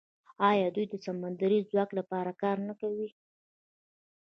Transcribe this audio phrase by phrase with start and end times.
[0.49, 3.09] آیا دوی د سمندري ځواک لپاره کار نه کوي؟